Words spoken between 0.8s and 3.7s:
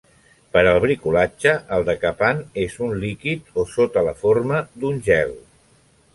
bricolatge el decapant és un líquid o